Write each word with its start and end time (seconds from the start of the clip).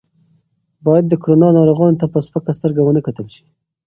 باید 0.85 1.05
د 1.09 1.13
کرونا 1.21 1.47
ناروغانو 1.57 1.99
ته 2.01 2.05
په 2.13 2.19
سپکه 2.25 2.51
سترګه 2.57 2.81
ونه 2.83 3.01
کتل 3.07 3.27
شي. 3.33 3.43